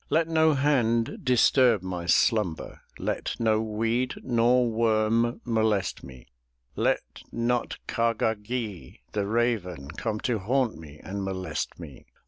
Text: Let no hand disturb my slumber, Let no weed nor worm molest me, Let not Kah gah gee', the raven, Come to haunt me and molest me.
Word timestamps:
Let 0.09 0.27
no 0.27 0.55
hand 0.55 1.19
disturb 1.23 1.83
my 1.83 2.07
slumber, 2.07 2.81
Let 2.97 3.39
no 3.39 3.61
weed 3.61 4.15
nor 4.23 4.67
worm 4.67 5.41
molest 5.45 6.03
me, 6.03 6.25
Let 6.75 7.21
not 7.31 7.77
Kah 7.85 8.13
gah 8.13 8.33
gee', 8.33 9.01
the 9.11 9.27
raven, 9.27 9.89
Come 9.91 10.19
to 10.21 10.39
haunt 10.39 10.75
me 10.75 10.99
and 11.03 11.23
molest 11.23 11.79
me. 11.79 12.07